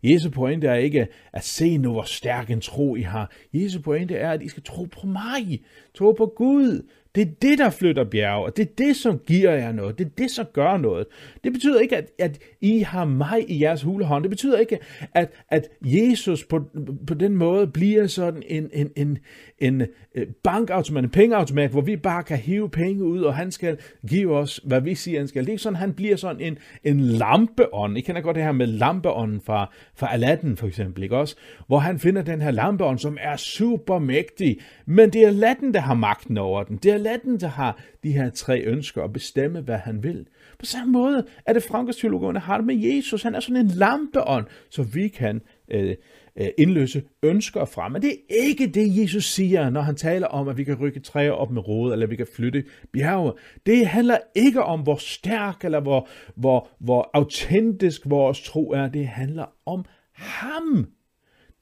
[0.03, 3.33] Jesu pointe er ikke at se nu, hvor stærk en tro I har.
[3.53, 7.59] Jesu pointe er, at I skal tro på mig, tro på Gud, det er det,
[7.59, 9.99] der flytter bjerge, og det er det, som giver jer noget.
[9.99, 11.07] Det er det, som gør noget.
[11.45, 14.23] Det betyder ikke, at, at I har mig i jeres hulehånd.
[14.23, 14.79] Det betyder ikke,
[15.15, 16.61] at, at Jesus på,
[17.07, 19.19] på den måde bliver sådan en, en, en,
[19.59, 19.83] en
[20.15, 24.37] øh, bankautomat, en pengeautomat, hvor vi bare kan hive penge ud, og han skal give
[24.37, 25.43] os, hvad vi siger, han skal.
[25.43, 27.99] Det er ikke sådan, han bliver sådan en, en lampeånd.
[27.99, 31.37] I kender godt det her med lampeånden fra, fra Aladdin, for eksempel, ikke også?
[31.67, 35.81] Hvor han finder den her lampeånd, som er super mægtig, men det er Aladdin, der
[35.81, 36.77] har magten over den.
[36.77, 40.27] Det er Aladdin, der har de her tre ønsker og bestemme, hvad han vil.
[40.59, 43.23] På samme måde er det frankersteologerne har det med Jesus.
[43.23, 45.41] Han er sådan en lampeånd, så vi kan
[45.71, 45.95] øh,
[46.37, 47.89] øh, indløse ønsker fra.
[47.89, 51.01] Men det er ikke det, Jesus siger, når han taler om, at vi kan rykke
[51.01, 53.33] træer op med råd, eller vi kan flytte bjerge.
[53.67, 58.89] Det handler ikke om, hvor stærk eller hvor, hvor, hvor autentisk vores tro er.
[58.89, 60.87] Det handler om ham.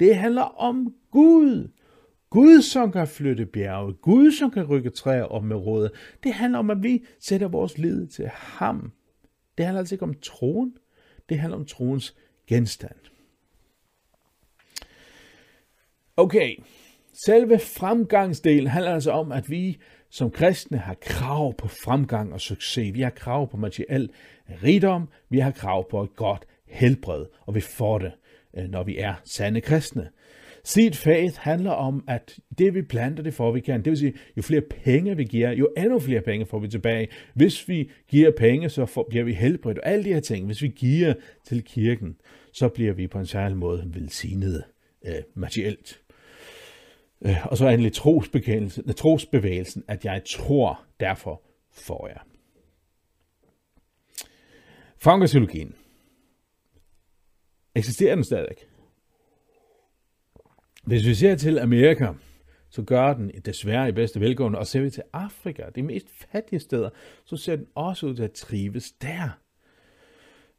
[0.01, 1.69] Det handler om Gud.
[2.35, 5.93] Gud, som kan flytte bjerge, Gud, som kan rykke træer op med rådet.
[6.23, 8.93] Det handler om, at vi sætter vores lid til ham.
[9.59, 10.77] Det handler altså ikke om troen,
[11.29, 12.15] det handler om troens
[12.47, 12.97] genstand.
[16.17, 16.57] Okay,
[17.27, 19.79] selve fremgangsdelen handler altså om, at vi
[20.11, 22.95] som kristne har krav på fremgang og succes.
[22.95, 24.11] Vi har krav på materiel
[24.63, 28.13] rigdom, vi har krav på et godt helbred, og vi får det,
[28.57, 30.11] øh, når vi er sande kristne.
[30.65, 33.85] Seed faith handler om, at det vi planter, det får vi kan.
[33.85, 37.09] Det vil sige, jo flere penge vi giver, jo endnu flere penge får vi tilbage.
[37.35, 40.47] Hvis vi giver penge, så får, bliver vi helbredt og alle de her ting.
[40.47, 42.17] Hvis vi giver til kirken,
[42.53, 44.65] så bliver vi på en særlig måde velsignede
[45.07, 46.01] øh, materielt.
[47.27, 52.21] Øh, og så endelig trosbevægelsen, trosbevægelsen, at jeg tror, derfor får jeg.
[54.99, 55.75] Frankerteologien.
[57.75, 58.57] Eksisterer den stadig?
[60.87, 62.09] Hvis vi ser til Amerika,
[62.71, 66.61] så gør den desværre i bedste velgående, og ser vi til Afrika, de mest fattige
[66.61, 66.91] steder,
[67.25, 69.39] så ser den også ud til at trives der.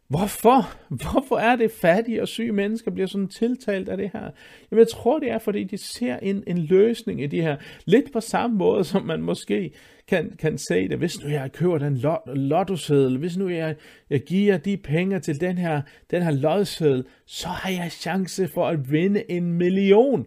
[0.07, 0.77] Hvorfor?
[1.03, 4.31] Hvorfor er det fattige og syge mennesker bliver sådan tiltalt af det her?
[4.71, 7.57] Jamen, jeg tror, det er, fordi de ser en, en løsning i det her.
[7.85, 9.71] Lidt på samme måde, som man måske
[10.07, 10.97] kan, kan se det.
[10.97, 13.75] Hvis nu jeg køber den lot, lottoseddel, hvis nu jeg,
[14.09, 18.67] jeg giver de penge til den her, den her lodseddel, så har jeg chance for
[18.67, 20.25] at vinde en million.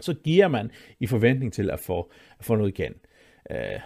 [0.00, 2.92] Så giver man i forventning til at få, at få noget igen.
[3.50, 3.80] Uh,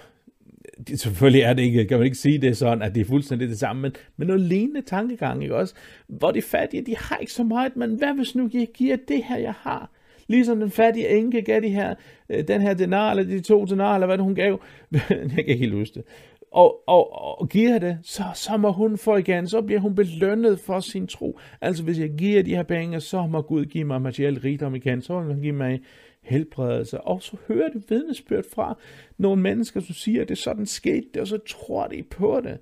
[0.86, 3.48] det, selvfølgelig er det ikke, kan man ikke sige det sådan, at det er fuldstændig
[3.48, 5.74] det samme, men, men noget lignende tankegang, ikke også?
[6.06, 9.24] Hvor de fattige, de har ikke så meget, men hvad hvis nu jeg giver det
[9.24, 9.90] her, jeg har?
[10.26, 11.94] Ligesom den fattige enke gav de her,
[12.30, 14.60] øh, den her denar, eller de to denar, eller hvad hun gav.
[14.92, 16.04] jeg kan ikke helt huske det.
[16.52, 20.60] Og, og, og giver det, så, så må hun få igen, så bliver hun belønnet
[20.60, 21.38] for sin tro.
[21.60, 25.02] Altså hvis jeg giver de her penge, så må Gud give mig materiel rigdom igen,
[25.02, 25.80] så vil han give mig
[26.28, 27.00] helbredelse.
[27.00, 28.78] Og så hører det vidnesbyrd fra
[29.18, 32.40] nogle mennesker, som siger, at det er sådan sket det, og så tror de på
[32.40, 32.58] det.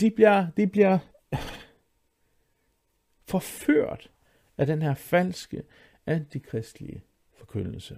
[0.00, 0.98] De bliver, de bliver
[3.28, 4.10] forført
[4.58, 5.62] af den her falske,
[6.06, 7.02] antikristlige
[7.38, 7.96] forkyndelse.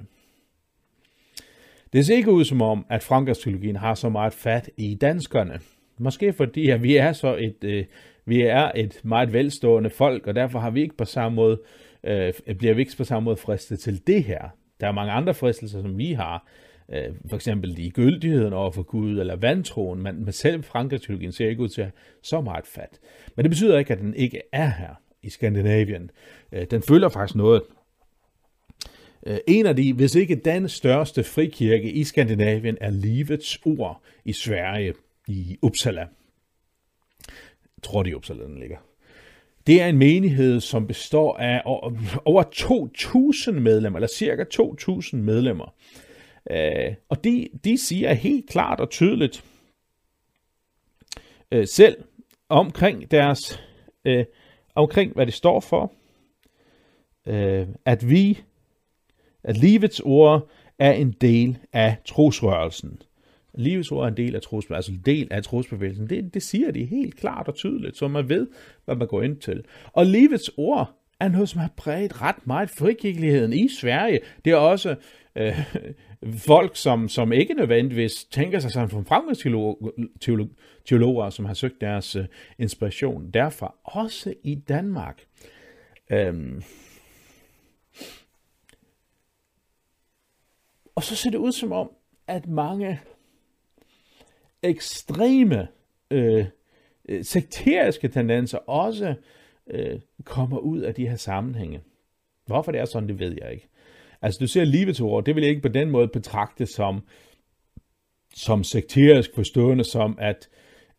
[1.93, 5.61] Det ser ikke ud som om, at frankastologien har så meget fat i danskerne.
[5.99, 7.85] Måske fordi, at vi er så et, øh,
[8.25, 11.61] vi er et meget velstående folk, og derfor har vi ikke på samme måde,
[12.05, 14.49] øh, bliver vi ikke på samme måde fristet til det her.
[14.81, 16.47] Der er mange andre fristelser, som vi har.
[16.93, 21.63] Øh, for eksempel ligegyldigheden over for Gud, eller vantroen, men, men selv Frankrig-teologien ser ikke
[21.63, 21.91] ud til at
[22.23, 23.01] så meget fat.
[23.37, 26.11] Men det betyder ikke, at den ikke er her i Skandinavien.
[26.53, 27.63] Øh, den følger faktisk noget.
[29.27, 34.33] Øh, en af de, hvis ikke den største frikirke i Skandinavien, er Livets Ord i
[34.33, 34.95] Sverige,
[35.29, 36.01] i Uppsala.
[36.01, 38.88] Jeg tror, det er Uppsala, den ligger.
[39.69, 41.63] Det er en menighed, som består af
[42.25, 42.45] over
[43.51, 45.75] 2.000 medlemmer, eller cirka 2.000 medlemmer.
[46.51, 49.45] Øh, og de, de siger helt klart og tydeligt
[51.53, 52.05] øh, selv
[52.49, 53.61] omkring deres,
[54.05, 54.25] øh,
[54.75, 55.93] omkring hvad det står for,
[57.27, 58.43] øh, at vi,
[59.45, 63.03] at livets ord er en del af trosrørelsen.
[63.59, 66.11] Livets ord er en del af trosbevægelsen, altså en del af trosbevægelsen.
[66.11, 68.47] Det, det siger de helt klart og tydeligt, så man ved,
[68.85, 69.65] hvad man går ind til.
[69.93, 74.21] Og livets ord er noget, som har præget ret meget frikirkeligheden i Sverige.
[74.45, 74.97] Det er også
[75.37, 75.59] øh,
[76.37, 82.25] folk, som, som ikke nødvendigvis tænker sig som fremgangsteologer, som har søgt deres øh,
[82.59, 83.75] inspiration derfra.
[83.85, 85.25] Også i Danmark.
[86.11, 86.63] Øhm.
[90.95, 91.91] Og så ser det ud som om,
[92.27, 93.01] at mange
[94.63, 95.69] ekstreme
[96.11, 96.45] øh,
[97.09, 99.15] øh, sekteriske tendenser også
[99.71, 101.81] øh, kommer ud af de her sammenhænge.
[102.47, 103.69] Hvorfor det er sådan, det ved jeg ikke.
[104.23, 107.01] Altså, du ser livets ord, det vil jeg ikke på den måde betragte som,
[108.35, 110.49] som sekterisk forstående, som at,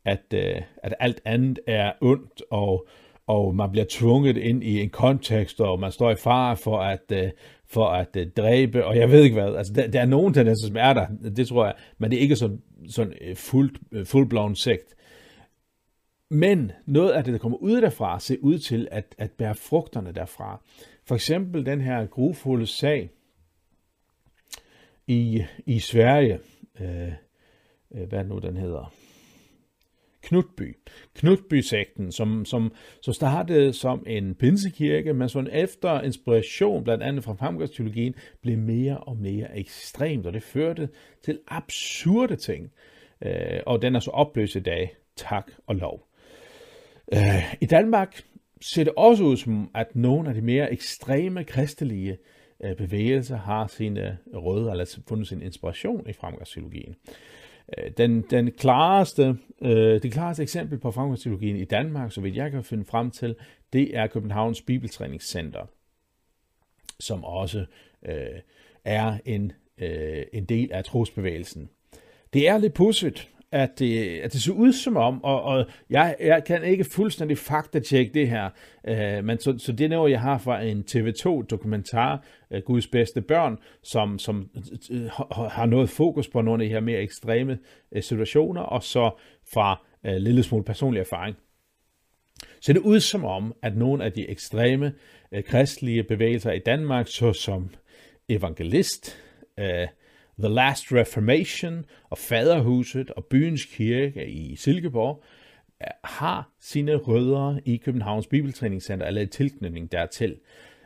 [0.06, 2.88] at, øh, at alt andet er ondt, og,
[3.28, 7.12] og man bliver tvunget ind i en kontekst, og man står i fare for at,
[7.12, 7.30] øh,
[7.68, 9.56] for at øh, dræbe, og jeg ved ikke hvad.
[9.56, 12.22] Altså, der, der er nogen tendenser, som er der, det tror jeg, men det er
[12.22, 14.96] ikke sådan, sådan uh, fuldt, øh, uh, fuldblåen sekt.
[16.30, 20.12] Men noget af det, der kommer ud derfra, ser ud til at, at bære frugterne
[20.12, 20.62] derfra.
[21.06, 23.10] For eksempel den her grufulde sag
[25.08, 26.40] i, i Sverige,
[26.80, 27.14] Øh,
[27.96, 28.94] øh hvad nu den hedder,
[30.30, 30.78] Knutby.
[31.16, 37.34] Knutby-sekten, som, som, som startede som en pinsekirke, men som efter inspiration, blandt andet fra
[37.34, 40.90] fremgangsteologien, blev mere og mere ekstremt, og det førte
[41.24, 42.72] til absurde ting.
[43.22, 44.96] Øh, og den er så opløst i dag.
[45.16, 46.08] Tak og lov.
[47.14, 48.22] Øh, I Danmark
[48.62, 52.18] ser det også ud som, at nogle af de mere ekstreme kristelige
[52.64, 56.96] øh, bevægelser har sine rødder, eller fundet sin inspiration i fremgangsteologien.
[57.78, 62.52] Øh, den, den klareste, øh, det klareste eksempel på fremgangsteologien i Danmark, så vidt jeg
[62.52, 63.36] kan finde frem til,
[63.74, 65.66] det er Københavns Bibeltræningscenter,
[67.00, 67.66] som også
[68.06, 68.40] øh,
[68.86, 71.70] er en, øh, en del af trosbevægelsen.
[72.34, 76.16] Det er lidt pudsigt, at det, at det så ud som om, og, og jeg,
[76.20, 78.50] jeg kan ikke fuldstændig faktatjekke det her,
[78.88, 83.22] øh, men så, så det er noget, jeg har fra en TV2-dokumentar, øh, Guds bedste
[83.22, 84.50] børn, som, som
[84.92, 85.06] øh,
[85.52, 87.60] har noget fokus på nogle af de her mere ekstreme
[87.92, 89.12] øh, situationer, og så
[89.54, 91.36] fra øh, lille smule personlig erfaring.
[92.62, 94.94] Så det ud som om, at nogle af de ekstreme
[95.32, 97.70] øh, kristelige bevægelser i Danmark, såsom
[98.30, 99.18] Evangelist,
[99.60, 99.88] øh,
[100.40, 105.24] The Last Reformation og Faderhuset og Byens Kirke i Silkeborg,
[105.82, 110.36] eh, har sine rødder i Københavns Bibeltræningscenter eller i tilknytning dertil.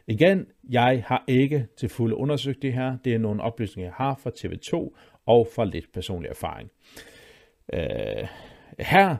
[0.07, 2.97] Igen, jeg har ikke til fulde undersøgt det her.
[3.05, 6.69] Det er nogle oplysninger, jeg har fra TV2 og fra lidt personlig erfaring.
[7.73, 8.27] Uh,
[8.79, 9.15] her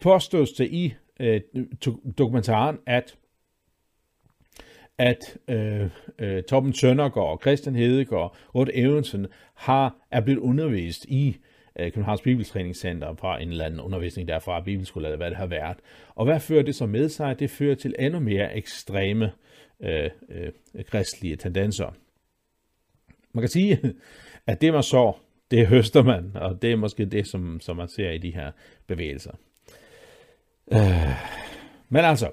[0.00, 1.40] påstås det i eh,
[2.18, 3.16] dokumentaren, at
[4.98, 11.36] at øh, øh, Torben Søndergaard, Christian Hedegaard, Rut Evensen har, er blevet undervist i
[11.78, 15.76] øh, Københavns Bibeltræningscenter fra en eller anden undervisning derfra, Bibelskole eller hvad det har været.
[16.14, 17.38] Og hvad fører det så med sig?
[17.38, 19.32] Det fører til endnu mere ekstreme
[19.80, 20.52] øh, øh,
[20.86, 21.96] kristelige tendenser.
[23.32, 23.80] Man kan sige,
[24.46, 25.12] at det man så,
[25.50, 28.50] det høster man, og det er måske det, som, som man ser i de her
[28.86, 29.32] bevægelser.
[30.72, 31.10] Øh,
[31.88, 32.30] men altså,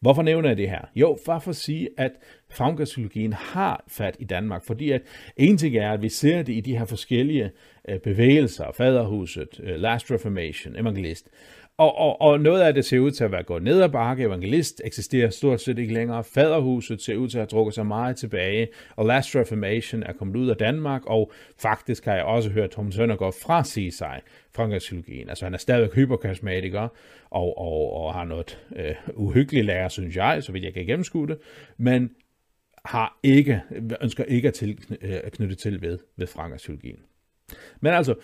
[0.00, 0.80] Hvorfor nævner jeg det her?
[0.96, 2.12] Jo, bare for at sige, at
[2.50, 5.02] fremgangspsykologien har fat i Danmark, fordi at
[5.36, 7.50] en ting er, at vi ser det i de her forskellige
[7.88, 11.28] øh, bevægelser, Faderhuset, øh, Last Reformation, Evangelist,
[11.78, 14.22] og, og, og noget af det ser ud til at være gået ned ad bakke.
[14.22, 16.24] Evangelist eksisterer stort set ikke længere.
[16.24, 18.68] Faderhuset ser ud til at have trukket sig meget tilbage.
[18.96, 21.06] Og Last Reformation er kommet ud af Danmark.
[21.06, 24.20] Og faktisk har jeg også hørt Tom Søndergaard fra sige sig
[24.54, 24.72] fra
[25.28, 26.88] Altså han er stadig hyperkarismatiker
[27.30, 31.26] og, og, og har noget øh, uhyggeligt lærer, synes jeg, så vidt jeg kan gennemskue
[31.26, 31.38] det.
[31.76, 32.10] Men
[32.84, 33.62] har ikke,
[34.00, 36.98] ønsker ikke at, til, øh, at knytte til ved, ved frankerpsykologien.
[37.80, 38.14] Men altså,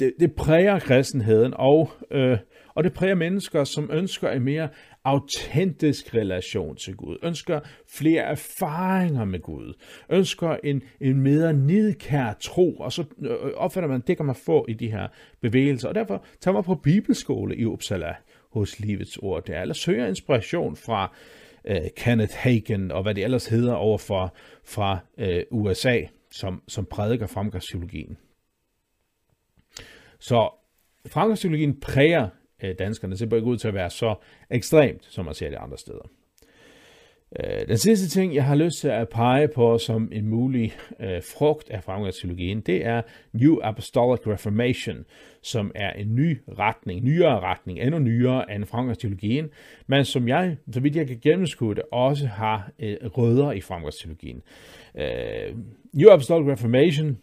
[0.00, 2.38] det, det præger kristenheden, og, øh,
[2.74, 4.68] og det præger mennesker, som ønsker en mere
[5.04, 9.74] autentisk relation til Gud, ønsker flere erfaringer med Gud,
[10.10, 14.34] ønsker en, en mere nidkær tro, og så øh, øh, opfatter man, det kan man
[14.34, 15.08] få i de her
[15.40, 15.88] bevægelser.
[15.88, 18.14] Og derfor tager man på bibelskole i Uppsala
[18.52, 21.16] hos Livets Ord der, eller søger inspiration fra
[21.64, 26.00] øh, Kenneth Hagen og hvad det ellers hedder overfor fra øh, USA,
[26.30, 28.16] som, som prædiker fremgangspsykologien.
[30.18, 30.50] Så
[31.06, 32.28] fremgangspsykologien præger
[32.62, 33.10] Øh, danskerne.
[33.10, 34.14] Det ser ikke ud til at være så
[34.50, 36.10] ekstremt, som man ser det andre steder.
[37.38, 41.22] Øh, den sidste ting, jeg har lyst til at pege på som en mulig øh,
[41.22, 43.02] frugt af fremgangsteologien, det er
[43.32, 45.04] New Apostolic Reformation,
[45.42, 49.50] som er en ny retning, nyere retning, endnu nyere end fremgangsteologien,
[49.86, 54.42] men som jeg, så vidt jeg kan gennemskue det, også har øh, rødder i fremgangsteologien.
[54.94, 55.56] Øh,
[55.92, 57.18] New Apostolic Reformation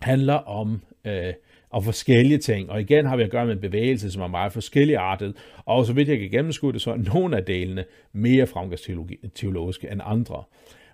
[0.00, 1.32] handler om øh,
[1.70, 2.70] og forskellige ting.
[2.70, 5.92] Og igen har vi at gøre med en bevægelse, som er meget forskelligartet, og så
[5.92, 10.44] vidt jeg kan gennemskue det, så er nogle af delene mere fremgangsteologiske end andre.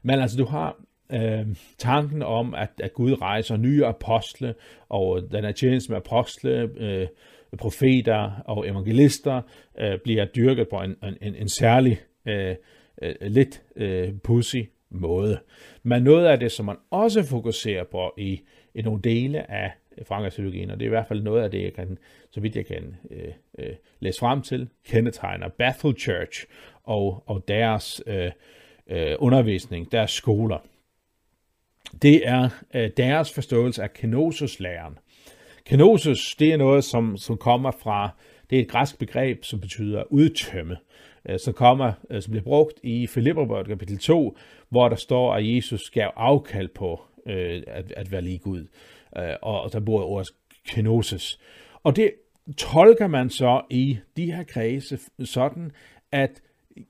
[0.03, 0.77] Men altså, du har
[1.12, 1.47] øh,
[1.79, 4.55] tanken om, at, at Gud rejser nye apostle,
[4.89, 7.07] og den er tjeneste med apostle, øh,
[7.59, 9.43] profeter og evangelister,
[9.79, 12.55] øh, bliver dyrket på en, en, en særlig, øh,
[13.03, 14.57] øh, lidt øh, pussy
[14.91, 15.39] måde.
[15.83, 18.41] Men noget af det, som man også fokuserer på i,
[18.74, 19.72] i nogle dele af
[20.05, 21.99] frankerpsykologien, og det er i hvert fald noget af det, jeg kan,
[22.30, 26.44] så vidt jeg kan øh, øh, læse frem til, kendetegner Bethel Church
[26.84, 28.30] og, og deres øh,
[28.90, 30.59] øh, undervisning, deres skoler.
[32.03, 34.99] Det er øh, deres forståelse af kenosis-læren.
[35.64, 38.11] Kenosis, det er noget, som, som kommer fra,
[38.51, 40.76] det er et græsk begreb, som betyder udtømme,
[41.28, 44.36] øh, som kommer, øh, som bliver brugt i Filipperbrevet kapitel 2,
[44.68, 48.66] hvor der står, at Jesus gav afkald på øh, at, at være lige Gud
[49.18, 50.28] øh, og der bor ordet
[50.68, 51.38] kenosis.
[51.82, 52.12] Og det
[52.56, 55.72] tolker man så i de her kredse sådan,
[56.12, 56.42] at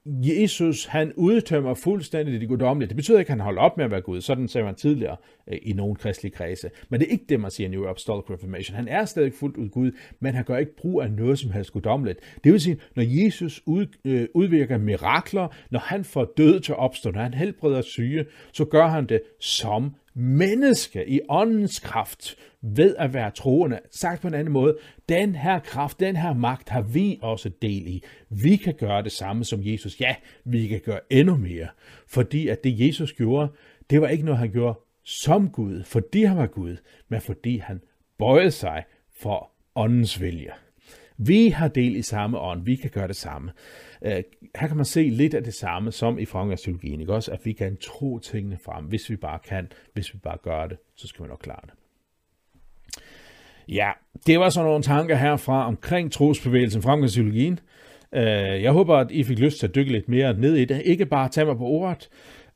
[0.04, 2.88] Jesus, han udtømmer fuldstændig det guddommelige.
[2.88, 4.20] Det betyder ikke, at han holder op med at være Gud.
[4.20, 5.16] Sådan sagde man tidligere
[5.48, 6.70] øh, i nogle kristelige kredse.
[6.88, 8.76] Men det er ikke det, man siger i New Apostolic Reformation.
[8.76, 11.72] Han er stadig fuldt ud Gud, men han gør ikke brug af noget som helst
[11.72, 12.20] guddommeligt.
[12.44, 16.78] Det vil sige, når Jesus ud, øh, udvirker mirakler, når han får død til at
[16.78, 22.96] opstå, når han helbreder syge, så gør han det som menneske i åndens kraft ved
[22.98, 23.80] at være troende.
[23.90, 24.76] Sagt på en anden måde,
[25.08, 28.02] den her kraft, den her magt har vi også del i.
[28.30, 30.00] Vi kan gøre det samme som Jesus.
[30.00, 30.14] Ja,
[30.44, 31.68] vi kan gøre endnu mere.
[32.08, 33.48] Fordi at det Jesus gjorde,
[33.90, 36.76] det var ikke noget, han gjorde som Gud, fordi han var Gud,
[37.08, 37.80] men fordi han
[38.18, 38.84] bøjede sig
[39.20, 40.50] for åndens vilje.
[41.18, 43.52] Vi har del i samme ånd, vi kan gøre det samme.
[44.00, 44.10] Uh,
[44.60, 47.32] her kan man se lidt af det samme som i fremgangsteologien, ikke også?
[47.32, 50.78] At vi kan tro tingene frem, hvis vi bare kan, hvis vi bare gør det,
[50.96, 51.72] så skal vi nok klare det.
[53.68, 53.90] Ja,
[54.26, 57.60] det var så nogle tanker herfra omkring trosbevægelsen fremgangsteologien.
[58.12, 60.64] Uh, øh, jeg håber, at I fik lyst til at dykke lidt mere ned i
[60.64, 60.82] det.
[60.84, 62.08] Ikke bare tage mig på ordet,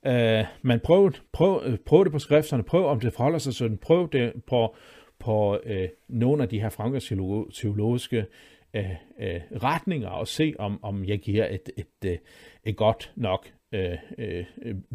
[0.06, 4.08] uh, men prøv, prøv, prøv det på skrifterne, prøv om det forholder sig sådan, prøv
[4.12, 4.74] det på,
[5.20, 8.26] på øh, nogle af de her fremgangsteologiske
[8.74, 12.20] øh, øh, retninger og se, om, om jeg giver et, et, et,
[12.64, 14.44] et godt nok øh, øh,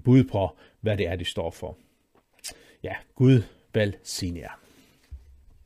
[0.03, 1.77] bud på, hvad det er, de står for.
[2.83, 3.41] Ja, Gud
[3.73, 4.64] velsigne jer.